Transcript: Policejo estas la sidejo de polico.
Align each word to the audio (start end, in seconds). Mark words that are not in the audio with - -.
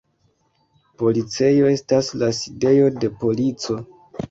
Policejo 1.01 1.69
estas 1.73 2.11
la 2.23 2.31
sidejo 2.41 2.91
de 3.05 3.13
polico. 3.23 3.81